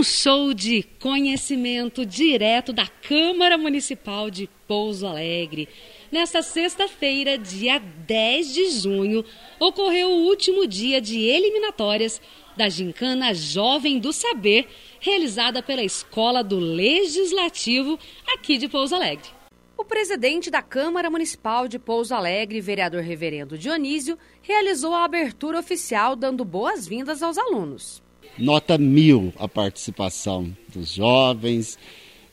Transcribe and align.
um 0.00 0.02
show 0.02 0.54
de 0.54 0.82
conhecimento 0.98 2.06
direto 2.06 2.72
da 2.72 2.86
Câmara 2.86 3.58
Municipal 3.58 4.30
de 4.30 4.48
Pouso 4.66 5.06
Alegre. 5.06 5.68
Nesta 6.10 6.40
sexta-feira, 6.40 7.36
dia 7.36 7.78
10 7.78 8.54
de 8.54 8.70
junho, 8.70 9.22
ocorreu 9.58 10.08
o 10.08 10.22
último 10.24 10.66
dia 10.66 11.02
de 11.02 11.20
eliminatórias 11.20 12.18
da 12.56 12.66
Gincana 12.66 13.34
Jovem 13.34 13.98
do 13.98 14.10
Saber, 14.10 14.68
realizada 15.00 15.62
pela 15.62 15.84
Escola 15.84 16.42
do 16.42 16.58
Legislativo 16.58 17.98
aqui 18.32 18.56
de 18.56 18.68
Pouso 18.68 18.94
Alegre. 18.94 19.28
O 19.76 19.84
presidente 19.84 20.50
da 20.50 20.62
Câmara 20.62 21.10
Municipal 21.10 21.68
de 21.68 21.78
Pouso 21.78 22.14
Alegre, 22.14 22.58
vereador 22.62 23.02
Reverendo 23.02 23.58
Dionísio, 23.58 24.18
realizou 24.40 24.94
a 24.94 25.04
abertura 25.04 25.58
oficial 25.58 26.16
dando 26.16 26.42
boas-vindas 26.42 27.22
aos 27.22 27.36
alunos. 27.36 28.02
Nota 28.38 28.78
mil 28.78 29.32
a 29.38 29.46
participação 29.46 30.54
dos 30.72 30.94
jovens, 30.94 31.78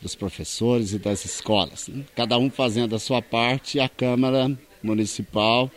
dos 0.01 0.15
professores 0.15 0.93
e 0.93 0.99
das 0.99 1.25
escolas. 1.25 1.87
Né? 1.87 2.03
Cada 2.15 2.37
um 2.37 2.49
fazendo 2.49 2.95
a 2.95 2.99
sua 2.99 3.21
parte, 3.21 3.79
a 3.79 3.89
Câmara 3.89 4.57
Municipal, 4.81 5.71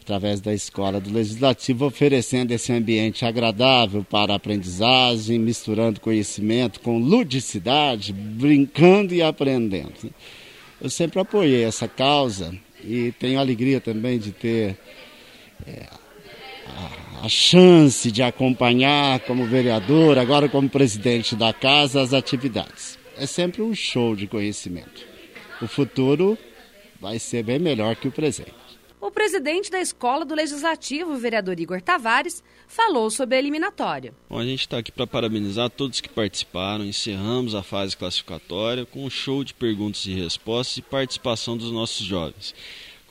através 0.00 0.40
da 0.40 0.52
Escola 0.52 1.00
do 1.00 1.12
Legislativo, 1.12 1.86
oferecendo 1.86 2.50
esse 2.50 2.72
ambiente 2.72 3.24
agradável 3.24 4.04
para 4.04 4.34
aprendizagem, 4.34 5.38
misturando 5.38 6.00
conhecimento 6.00 6.80
com 6.80 6.98
ludicidade, 6.98 8.12
brincando 8.12 9.14
e 9.14 9.22
aprendendo. 9.22 9.94
Né? 10.02 10.10
Eu 10.80 10.90
sempre 10.90 11.20
apoiei 11.20 11.62
essa 11.62 11.86
causa 11.86 12.52
e 12.82 13.12
tenho 13.12 13.38
alegria 13.38 13.80
também 13.80 14.18
de 14.18 14.32
ter 14.32 14.76
é, 15.64 15.86
a, 16.66 17.11
a 17.22 17.28
chance 17.28 18.10
de 18.10 18.22
acompanhar 18.22 19.20
como 19.20 19.46
vereador, 19.46 20.18
agora 20.18 20.48
como 20.48 20.68
presidente 20.68 21.36
da 21.36 21.52
casa, 21.52 22.02
as 22.02 22.12
atividades 22.12 23.00
é 23.16 23.26
sempre 23.26 23.62
um 23.62 23.74
show 23.74 24.16
de 24.16 24.26
conhecimento. 24.26 25.06
O 25.60 25.68
futuro 25.68 26.36
vai 27.00 27.18
ser 27.18 27.44
bem 27.44 27.58
melhor 27.58 27.94
que 27.96 28.08
o 28.08 28.12
presente. 28.12 28.52
O 29.00 29.10
presidente 29.10 29.70
da 29.70 29.80
Escola 29.80 30.24
do 30.24 30.34
Legislativo, 30.34 31.12
o 31.12 31.18
vereador 31.18 31.58
Igor 31.58 31.80
Tavares, 31.80 32.42
falou 32.68 33.10
sobre 33.10 33.36
a 33.36 33.38
eliminatória. 33.38 34.14
Bom, 34.28 34.38
a 34.38 34.44
gente 34.44 34.60
está 34.60 34.78
aqui 34.78 34.92
para 34.92 35.06
parabenizar 35.06 35.70
todos 35.70 36.00
que 36.00 36.08
participaram. 36.08 36.84
Encerramos 36.84 37.54
a 37.54 37.62
fase 37.62 37.96
classificatória 37.96 38.86
com 38.86 39.04
um 39.04 39.10
show 39.10 39.42
de 39.42 39.54
perguntas 39.54 40.06
e 40.06 40.14
respostas 40.14 40.78
e 40.78 40.82
participação 40.82 41.56
dos 41.56 41.72
nossos 41.72 42.06
jovens. 42.06 42.54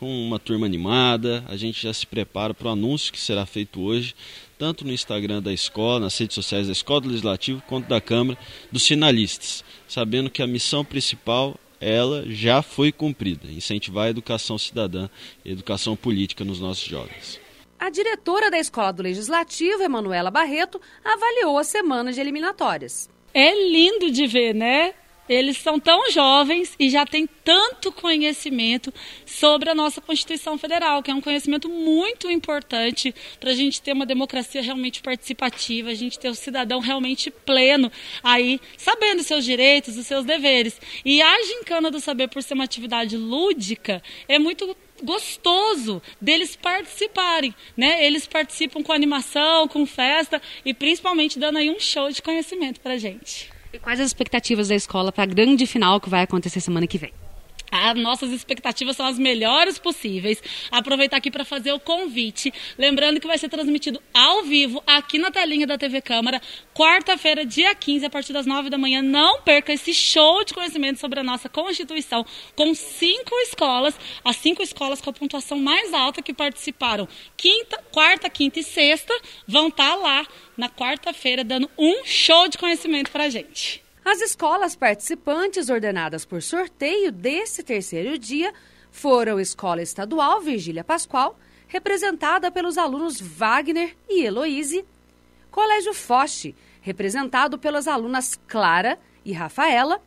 Com 0.02 0.10
uma 0.26 0.40
turma 0.40 0.66
animada, 0.66 1.44
a 1.48 1.56
gente 1.56 1.84
já 1.84 1.94
se 1.94 2.08
prepara 2.08 2.56
para 2.56 2.68
o 2.68 2.72
anúncio 2.72 3.14
que 3.14 3.20
será 3.20 3.46
feito 3.46 3.80
hoje 3.80 4.16
tanto 4.58 4.84
no 4.84 4.92
Instagram 4.92 5.44
da 5.44 5.54
escola, 5.54 6.00
nas 6.00 6.18
redes 6.18 6.34
sociais 6.34 6.66
da 6.66 6.74
Escola 6.74 7.02
do 7.02 7.10
Legislativo, 7.10 7.62
quanto 7.68 7.88
da 7.88 8.02
Câmara, 8.02 8.36
dos 8.72 8.88
finalistas, 8.88 9.64
sabendo 9.88 10.32
que 10.32 10.42
a 10.42 10.48
missão 10.48 10.84
principal 10.84 11.56
ela 11.80 12.24
já 12.28 12.64
foi 12.64 12.92
cumprida, 12.92 13.48
incentivar 13.48 14.08
a 14.08 14.10
educação 14.10 14.58
cidadã 14.58 15.08
e 15.46 15.52
educação 15.52 15.96
política 15.96 16.44
nos 16.44 16.60
nossos 16.60 16.84
jovens. 16.84 17.40
A 17.80 17.92
diretora 17.92 18.50
da 18.50 18.58
Escola 18.58 18.92
do 18.92 19.04
Legislativo, 19.04 19.84
Emanuela 19.84 20.32
Barreto, 20.32 20.82
avaliou 21.06 21.60
a 21.60 21.64
semana 21.64 22.12
de 22.12 22.20
eliminatórias. 22.20 23.08
É 23.36 23.70
lindo 23.70 24.10
de 24.10 24.26
ver, 24.26 24.56
né? 24.56 24.96
Eles 25.30 25.58
são 25.58 25.80
tão 25.80 26.12
jovens 26.12 26.76
e 26.80 26.90
já 26.90 27.06
têm 27.06 27.28
tanto 27.44 27.92
conhecimento 27.92 28.94
sobre 29.26 29.70
a 29.70 29.76
nossa 29.76 30.02
Constituição 30.02 30.58
Federal, 30.58 31.02
que 31.02 31.10
é 31.10 31.14
um 31.14 31.22
conhecimento 31.22 31.70
muito 31.70 32.30
importante 32.30 33.14
para 33.40 33.52
a 33.52 33.54
gente 33.54 33.82
ter 33.82 33.94
uma 33.94 34.06
democracia 34.06 34.62
realmente 34.62 35.02
participativa, 35.02 35.90
a 35.90 35.94
gente 35.94 36.20
ter 36.20 36.28
o 36.28 36.32
um 36.32 36.36
cidadão 36.36 36.80
realmente 36.80 37.32
pleno 37.32 37.92
aí, 38.24 38.60
sabendo 38.78 39.24
seus 39.24 39.46
direitos, 39.46 39.98
os 39.98 40.06
seus 40.06 40.26
deveres. 40.26 40.80
E 41.06 41.22
a 41.22 41.44
gincana 41.44 41.90
do 41.90 42.00
saber, 42.00 42.28
por 42.28 42.44
ser 42.44 42.56
uma 42.56 42.64
atividade 42.64 43.16
lúdica, 43.16 44.04
é 44.28 44.38
muito 44.38 44.76
gostoso 45.04 46.02
deles 46.20 46.56
participarem, 46.56 47.56
né? 47.76 48.06
Eles 48.06 48.28
participam 48.28 48.84
com 48.84 48.92
animação, 48.92 49.68
com 49.68 49.86
festa 49.86 50.42
e 50.66 50.74
principalmente 50.74 51.40
dando 51.40 51.58
aí 51.58 51.70
um 51.70 51.80
show 51.80 52.10
de 52.12 52.22
conhecimento 52.22 52.80
para 52.80 52.98
gente. 52.98 53.61
E 53.74 53.80
quais 53.80 54.00
as 54.02 54.08
expectativas 54.08 54.68
da 54.68 54.76
escola 54.76 55.12
para 55.12 55.24
a 55.24 55.28
grande 55.28 55.66
final 55.66 56.00
que 56.02 56.10
vai 56.10 56.22
acontecer 56.22 56.60
semana 56.60 56.86
que 56.86 56.98
vem? 56.98 57.14
As 57.72 57.96
nossas 57.96 58.32
expectativas 58.32 58.98
são 58.98 59.06
as 59.06 59.18
melhores 59.18 59.80
possíveis. 59.80 60.44
Aproveitar 60.70 61.18
aqui 61.18 61.32
para 61.32 61.46
fazer 61.46 61.72
o 61.72 61.80
convite. 61.80 62.54
Lembrando 62.78 63.22
que 63.22 63.28
vai 63.28 63.38
ser 63.38 63.48
transmitido 63.48 64.02
ao 64.14 64.44
vivo 64.44 64.84
aqui 64.86 65.18
na 65.18 65.32
telinha 65.32 65.66
da 65.66 65.78
TV 65.78 66.02
Câmara, 66.02 66.42
quarta-feira, 66.76 67.46
dia 67.46 67.74
15, 67.74 68.06
a 68.06 68.10
partir 68.10 68.34
das 68.34 68.46
9 68.46 68.70
da 68.70 68.78
manhã. 68.78 69.02
Não 69.02 69.42
perca 69.42 69.72
esse 69.72 69.94
show 69.94 70.44
de 70.44 70.54
conhecimento 70.54 71.00
sobre 71.00 71.22
a 71.22 71.24
nossa 71.24 71.48
Constituição, 71.48 72.26
com 72.56 72.76
cinco 72.76 73.34
escolas, 73.44 73.98
as 74.24 74.36
cinco 74.36 74.62
escolas 74.62 75.00
com 75.00 75.10
a 75.10 75.14
pontuação 75.14 75.58
mais 75.58 75.94
alta 75.94 76.22
que 76.22 76.34
participaram. 76.34 77.08
Quinta, 77.38 77.82
quarta, 77.92 78.30
quinta 78.30 78.60
e 78.60 78.64
sexta 78.64 79.14
vão 79.48 79.70
estar 79.70 79.92
tá 79.92 79.96
lá 79.96 80.28
na 80.58 80.70
quarta-feira 80.70 81.44
dando 81.44 81.70
um 81.78 82.04
show 82.04 82.50
de 82.50 82.58
conhecimento 82.58 83.12
para 83.12 83.26
a 83.26 83.30
gente. 83.30 83.82
As 84.04 84.20
escolas 84.20 84.76
participantes 84.76 85.70
ordenadas 85.70 86.26
por 86.26 86.42
sorteio 86.42 87.12
desse 87.12 87.62
terceiro 87.62 88.18
dia 88.18 88.52
foram 88.92 89.40
Escola 89.40 89.82
Estadual 89.82 90.42
Virgília 90.42 90.84
Pascoal, 90.84 91.40
representada 91.68 92.50
pelos 92.50 92.80
alunos 92.80 93.22
Wagner 93.22 93.96
e 94.10 94.24
Heloíse, 94.26 94.84
Colégio 95.52 95.94
Foch, 95.94 96.54
representado 96.82 97.60
pelas 97.60 97.88
alunas 97.88 98.38
Clara 98.48 98.98
e 99.24 99.34
Rafaela, 99.34 100.02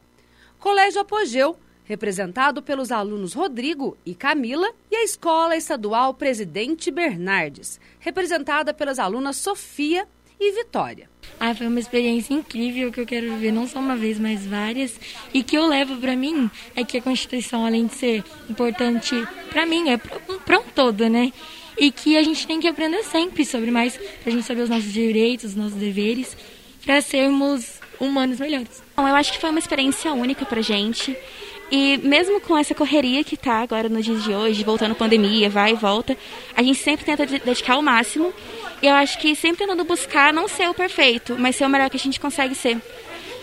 Colégio 0.59 1.01
Apogeu, 1.01 1.57
representado 1.85 2.63
pelos 2.63 2.91
alunos 2.91 3.33
Rodrigo 3.33 3.97
e 4.05 4.13
Camila, 4.13 4.71
e 4.91 4.97
a 4.97 5.05
Escola 5.05 5.57
Estadual 5.57 6.15
Presidente 6.15 6.91
Bernardes, 6.91 7.81
representada 8.01 8.75
pelas 8.75 8.99
alunas 8.99 9.37
Sofia 9.37 10.09
e 10.39 10.53
Vitória. 10.53 11.09
Ah, 11.39 11.55
foi 11.55 11.67
uma 11.67 11.81
experiência 11.81 12.33
incrível 12.35 12.93
que 12.93 13.01
eu 13.01 13.07
quero 13.07 13.35
viver 13.35 13.53
não 13.53 13.67
só 13.67 13.79
uma 13.79 13.97
vez, 13.97 14.19
mas 14.19 14.47
várias. 14.47 14.99
E 15.33 15.43
que 15.43 15.57
eu 15.57 15.67
levo 15.67 15.97
para 15.97 16.15
mim 16.17 16.51
é 16.77 16.85
que 16.85 16.99
a 16.99 17.03
Constituição, 17.03 17.67
além 17.67 17.87
de 17.87 17.95
ser 17.95 18.25
importante 18.49 19.15
para 19.51 19.67
mim, 19.67 19.91
é 19.91 19.97
para 19.97 20.59
um 20.59 20.65
todo, 20.75 21.09
né? 21.09 21.33
E 21.77 21.91
que 21.91 22.17
a 22.17 22.23
gente 22.23 22.47
tem 22.47 22.61
que 22.61 22.69
aprender 22.69 23.03
sempre 23.05 23.45
sobre 23.45 23.71
mais, 23.71 23.97
para 23.97 24.29
a 24.29 24.31
gente 24.31 24.45
saber 24.45 24.63
os 24.63 24.71
nossos 24.71 24.93
direitos, 24.93 25.47
os 25.47 25.57
nossos 25.57 25.75
deveres, 25.75 26.37
para 26.85 27.01
sermos 27.01 27.81
humanos 27.99 28.39
melhores. 28.39 28.83
Bom, 28.97 29.09
eu 29.09 29.15
acho 29.15 29.33
que 29.33 29.41
foi 29.41 29.51
uma 29.51 29.59
experiência 29.59 30.13
única 30.13 30.45
para 30.45 30.61
gente. 30.61 31.17
E 31.71 31.97
mesmo 31.99 32.41
com 32.41 32.57
essa 32.57 32.75
correria 32.75 33.25
que 33.25 33.35
está 33.35 33.63
agora 33.63 33.89
nos 33.89 34.05
dias 34.05 34.23
de 34.23 34.33
hoje, 34.33 34.63
voltando 34.63 34.95
pandemia, 34.95 35.49
vai 35.49 35.73
e 35.73 35.75
volta, 35.75 36.17
a 36.55 36.63
gente 36.63 36.79
sempre 36.79 37.05
tenta 37.05 37.27
dedicar 37.27 37.79
o 37.79 37.83
máximo. 37.83 38.33
E 38.83 38.87
eu 38.87 38.95
acho 38.95 39.19
que 39.19 39.35
sempre 39.35 39.59
tentando 39.59 39.85
buscar 39.85 40.33
não 40.33 40.47
ser 40.47 40.69
o 40.69 40.75
perfeito, 40.75 41.37
mas 41.39 41.57
ser 41.57 41.65
o 41.65 41.69
melhor 41.69 41.89
que 41.91 41.97
a 41.97 42.01
gente 42.01 42.21
consegue 42.21 42.55
ser. 42.55 42.81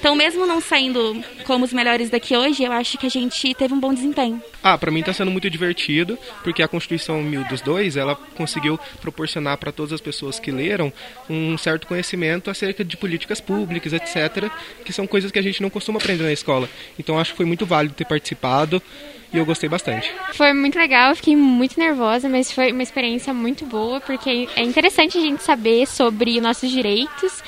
Então, 0.01 0.16
mesmo 0.16 0.47
não 0.47 0.59
saindo 0.59 1.23
como 1.44 1.63
os 1.63 1.72
melhores 1.72 2.09
daqui 2.09 2.35
hoje, 2.35 2.63
eu 2.63 2.72
acho 2.72 2.97
que 2.97 3.06
a 3.06 3.09
gente 3.09 3.53
teve 3.53 3.72
um 3.72 3.79
bom 3.79 3.94
desempenho. 3.94 4.41
Ah, 4.63 4.75
para 4.75 4.89
mim 4.89 5.01
está 5.01 5.13
sendo 5.13 5.29
muito 5.29 5.47
divertido, 5.47 6.17
porque 6.44 6.63
a 6.63 6.67
Constituição 6.67 7.22
1002, 7.22 7.97
ela 7.97 8.16
conseguiu 8.16 8.79
proporcionar 9.00 9.57
para 9.57 9.72
todas 9.72 9.94
as 9.94 10.01
pessoas 10.01 10.39
que 10.39 10.50
leram 10.50 10.91
um 11.29 11.56
certo 11.56 11.85
conhecimento 11.85 12.50
acerca 12.50 12.84
de 12.84 12.97
políticas 12.97 13.39
públicas, 13.39 13.94
etc, 13.94 14.51
que 14.84 14.91
são 14.91 15.06
coisas 15.06 15.31
que 15.31 15.38
a 15.38 15.44
gente 15.44 15.62
não 15.62 15.69
costuma 15.69 16.00
aprender 16.00 16.23
na 16.23 16.33
escola. 16.33 16.68
Então, 16.97 17.19
acho 17.19 17.29
que 17.33 17.38
foi 17.38 17.45
muito 17.45 17.68
válido 17.68 17.94
ter 17.94 18.06
participado 18.06 18.81
e 19.31 19.38
eu 19.38 19.45
gostei 19.45 19.69
bastante. 19.69 20.12
Foi 20.33 20.51
muito 20.51 20.79
legal, 20.79 21.12
eu 21.12 21.16
fiquei 21.16 21.35
muito 21.35 21.79
nervosa, 21.79 22.28
mas 22.28 22.51
foi 22.51 22.72
uma 22.72 22.83
experiência 22.83 23.33
muito 23.33 23.68
boa, 23.68 24.01
porque 24.01 24.50
é 24.56 24.63
interessante 24.63 25.18
a 25.18 25.22
gente 25.22 25.44
saber 25.44 25.85
sobre 25.88 26.41
nossos 26.41 26.72
direitos 26.72 27.44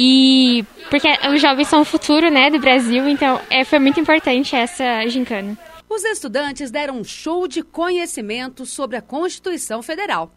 e 0.00 0.64
porque 0.88 1.08
os 1.34 1.42
jovens 1.42 1.66
são 1.66 1.80
o 1.80 1.84
futuro, 1.84 2.30
né, 2.30 2.48
do 2.50 2.60
Brasil, 2.60 3.08
então 3.08 3.40
é, 3.50 3.64
foi 3.64 3.80
muito 3.80 3.98
importante 3.98 4.54
essa 4.54 5.04
gincana. 5.08 5.58
Os 5.90 6.04
estudantes 6.04 6.70
deram 6.70 6.98
um 6.98 7.04
show 7.04 7.48
de 7.48 7.62
conhecimento 7.62 8.64
sobre 8.64 8.96
a 8.96 9.02
Constituição 9.02 9.82
Federal. 9.82 10.30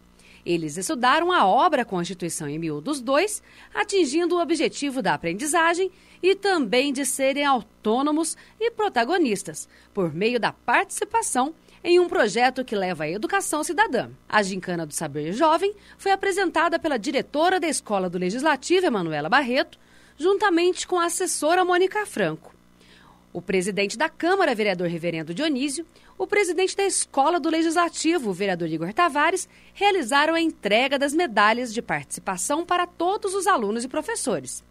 Eles 0.43 0.77
estudaram 0.77 1.31
a 1.31 1.45
obra 1.45 1.85
Constituição 1.85 2.49
em 2.49 2.57
Miúdos 2.57 2.99
2, 2.99 3.43
atingindo 3.75 4.35
o 4.35 4.41
objetivo 4.41 4.99
da 4.99 5.13
aprendizagem 5.13 5.91
e 6.23 6.33
também 6.33 6.91
de 6.91 7.05
serem 7.05 7.45
autônomos 7.45 8.35
e 8.59 8.71
protagonistas, 8.71 9.69
por 9.93 10.11
meio 10.11 10.39
da 10.39 10.51
participação 10.51 11.53
em 11.83 11.99
um 11.99 12.07
projeto 12.07 12.63
que 12.63 12.75
leva 12.75 13.05
à 13.05 13.09
educação 13.09 13.63
cidadã. 13.63 14.09
A 14.29 14.43
Gincana 14.43 14.85
do 14.85 14.93
Saber 14.93 15.33
Jovem 15.33 15.73
foi 15.97 16.11
apresentada 16.11 16.77
pela 16.77 16.97
diretora 16.97 17.59
da 17.59 17.67
Escola 17.67 18.09
do 18.09 18.17
Legislativo, 18.17 18.85
Emanuela 18.85 19.29
Barreto, 19.29 19.79
juntamente 20.17 20.87
com 20.87 20.99
a 20.99 21.05
assessora 21.05 21.65
Mônica 21.65 22.05
Franco. 22.05 22.53
O 23.33 23.41
presidente 23.41 23.97
da 23.97 24.09
Câmara, 24.09 24.53
vereador 24.53 24.87
Reverendo 24.87 25.33
Dionísio, 25.33 25.85
o 26.17 26.27
presidente 26.27 26.75
da 26.75 26.83
Escola 26.83 27.39
do 27.39 27.49
Legislativo, 27.49 28.33
vereador 28.33 28.67
Igor 28.67 28.93
Tavares, 28.93 29.47
realizaram 29.73 30.35
a 30.35 30.41
entrega 30.41 30.99
das 30.99 31.13
medalhas 31.13 31.73
de 31.73 31.81
participação 31.81 32.65
para 32.65 32.85
todos 32.85 33.33
os 33.33 33.47
alunos 33.47 33.83
e 33.83 33.87
professores. 33.87 34.63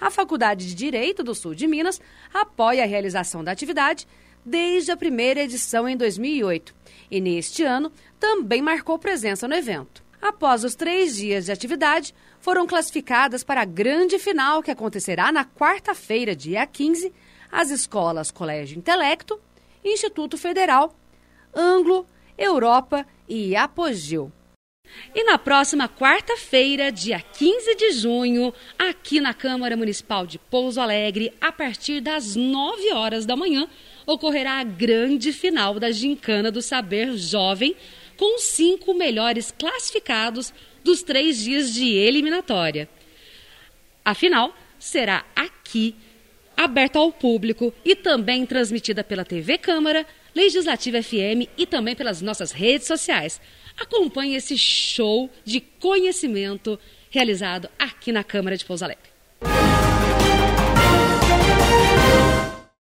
A 0.00 0.10
Faculdade 0.10 0.66
de 0.66 0.74
Direito 0.74 1.22
do 1.22 1.34
Sul 1.34 1.54
de 1.54 1.66
Minas 1.66 2.00
apoia 2.32 2.84
a 2.84 2.86
realização 2.86 3.42
da 3.42 3.50
atividade 3.50 4.06
desde 4.46 4.92
a 4.92 4.96
primeira 4.96 5.42
edição 5.42 5.88
em 5.88 5.96
2008 5.96 6.72
e, 7.10 7.20
neste 7.20 7.64
ano, 7.64 7.90
também 8.20 8.62
marcou 8.62 8.96
presença 8.96 9.48
no 9.48 9.54
evento. 9.54 10.04
Após 10.22 10.62
os 10.62 10.76
três 10.76 11.16
dias 11.16 11.46
de 11.46 11.52
atividade, 11.52 12.14
foram 12.38 12.66
classificadas 12.66 13.42
para 13.42 13.62
a 13.62 13.64
grande 13.64 14.18
final 14.18 14.62
que 14.62 14.70
acontecerá 14.70 15.32
na 15.32 15.44
quarta-feira, 15.44 16.34
dia 16.34 16.64
15, 16.64 17.12
as 17.50 17.70
escolas 17.70 18.30
Colégio 18.30 18.78
Intelecto, 18.78 19.40
Instituto 19.84 20.38
Federal, 20.38 20.94
Anglo, 21.54 22.06
Europa 22.38 23.04
e 23.28 23.56
Apogeu. 23.56 24.30
E 25.14 25.24
na 25.24 25.38
próxima 25.38 25.88
quarta-feira, 25.88 26.92
dia 26.92 27.20
15 27.20 27.74
de 27.74 27.90
junho, 27.92 28.52
aqui 28.78 29.20
na 29.20 29.34
Câmara 29.34 29.76
Municipal 29.76 30.26
de 30.26 30.38
Pouso 30.38 30.80
Alegre, 30.80 31.32
a 31.40 31.50
partir 31.50 32.00
das 32.00 32.36
9 32.36 32.92
horas 32.92 33.26
da 33.26 33.34
manhã, 33.34 33.68
ocorrerá 34.06 34.60
a 34.60 34.64
grande 34.64 35.32
final 35.32 35.80
da 35.80 35.90
Gincana 35.90 36.50
do 36.50 36.62
Saber 36.62 37.16
Jovem, 37.16 37.74
com 38.16 38.36
os 38.36 38.44
cinco 38.44 38.94
melhores 38.94 39.52
classificados 39.58 40.54
dos 40.82 41.02
três 41.02 41.42
dias 41.42 41.74
de 41.74 41.92
eliminatória. 41.92 42.88
A 44.04 44.14
final 44.14 44.54
será 44.78 45.26
aqui, 45.34 45.94
aberta 46.56 46.98
ao 46.98 47.12
público 47.12 47.74
e 47.84 47.96
também 47.96 48.46
transmitida 48.46 49.02
pela 49.02 49.24
TV 49.24 49.58
Câmara, 49.58 50.06
Legislativa 50.34 51.02
FM 51.02 51.48
e 51.58 51.66
também 51.66 51.96
pelas 51.96 52.22
nossas 52.22 52.52
redes 52.52 52.86
sociais. 52.86 53.40
Acompanhe 53.76 54.36
esse 54.36 54.56
show 54.56 55.28
de 55.44 55.60
conhecimento 55.60 56.78
realizado 57.10 57.68
aqui 57.78 58.12
na 58.12 58.22
Câmara 58.22 58.56
de 58.56 58.64
Pouso 58.64 58.84
Alegre. 58.84 59.15